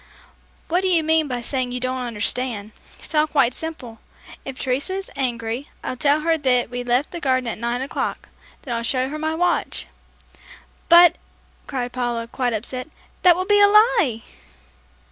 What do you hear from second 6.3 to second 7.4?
that we left the